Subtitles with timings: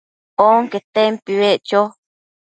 [0.47, 1.81] onquetempi beccho